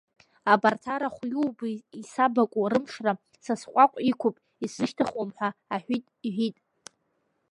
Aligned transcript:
Абарҭ 0.53 0.83
арахә 0.93 1.21
иубо 1.31 1.65
исабакәу 2.01 2.67
рымшра 2.71 3.13
са 3.43 3.53
сҟәаҟә 3.61 3.99
иқәуп, 4.11 4.35
исзышьҭыхуам, 4.63 5.29
ҳа 5.37 5.49
аҳәит, 5.75 6.05
иҳәит. 6.27 6.57